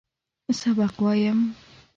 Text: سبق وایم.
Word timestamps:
سبق 0.59 0.95
وایم. 1.03 1.39